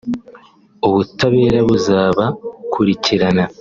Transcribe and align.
ubutabera 0.87 1.59
buzabakurikirana 1.69 3.43